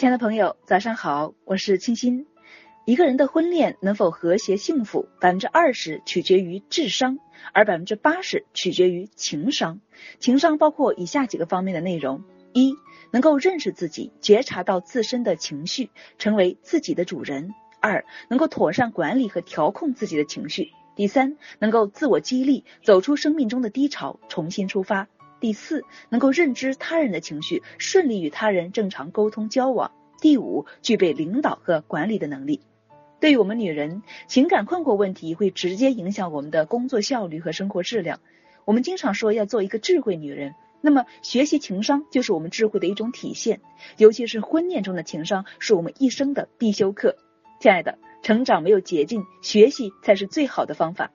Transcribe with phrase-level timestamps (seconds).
[0.00, 2.26] 亲爱的朋友，早上好，我是清新。
[2.86, 7.18] 一个人的婚恋能否和谐幸福，百分之二十取决于智商，
[7.52, 9.82] 而百分之八十取决于情商。
[10.18, 12.24] 情商包括以下几个方面的内容：
[12.54, 12.74] 一、
[13.10, 25.08] 能够认识自己，觉察到自身的情绪，成为自己的主人；二、能够妥善管理和调控自己的情绪；第三，能够自我激励，走出生命中的低潮，重新出发。
[25.40, 29.90] 第四，能够认知他人的情绪，顺利与他人正常沟通交往。
[30.20, 32.60] 第五，具备领导和管理的能力。
[33.20, 38.20] 对于我们女人，情感困惑问题会直接影响我们的工作效率和生活质量。
[38.66, 43.60] 我们经常说要做一个智慧女人，那么学习情商就是我们智慧的一种体现。
[43.96, 47.16] 尤其是婚恋中的情商，是我们一生的必修课。
[47.60, 51.10] 亲爱的，成长没有捷径，学习才是最好的方法。